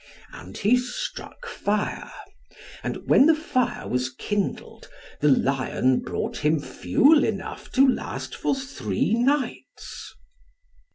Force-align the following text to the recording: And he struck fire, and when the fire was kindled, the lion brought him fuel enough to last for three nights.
And 0.33 0.57
he 0.57 0.77
struck 0.77 1.45
fire, 1.45 2.11
and 2.81 3.07
when 3.07 3.27
the 3.27 3.35
fire 3.35 3.87
was 3.87 4.09
kindled, 4.09 4.89
the 5.19 5.27
lion 5.29 5.99
brought 5.99 6.37
him 6.37 6.59
fuel 6.59 7.23
enough 7.23 7.71
to 7.73 7.87
last 7.87 8.33
for 8.35 8.55
three 8.55 9.13
nights. 9.13 10.15